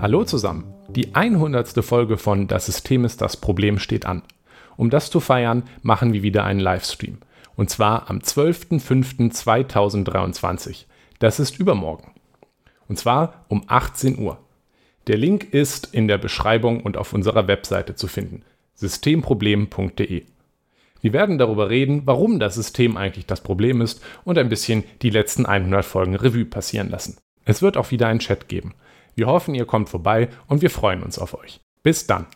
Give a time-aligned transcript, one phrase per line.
[0.00, 0.72] Hallo zusammen.
[0.88, 1.84] Die 100.
[1.84, 4.22] Folge von Das System ist das Problem steht an.
[4.78, 7.18] Um das zu feiern, machen wir wieder einen Livestream.
[7.54, 10.86] Und zwar am 12.05.2023.
[11.18, 12.12] Das ist übermorgen.
[12.88, 14.38] Und zwar um 18 Uhr.
[15.06, 18.42] Der Link ist in der Beschreibung und auf unserer Webseite zu finden.
[18.76, 20.24] systemproblem.de.
[21.02, 25.10] Wir werden darüber reden, warum das System eigentlich das Problem ist und ein bisschen die
[25.10, 27.18] letzten 100 Folgen Revue passieren lassen.
[27.44, 28.74] Es wird auch wieder einen Chat geben.
[29.14, 31.60] Wir hoffen, ihr kommt vorbei und wir freuen uns auf euch.
[31.82, 32.26] Bis dann.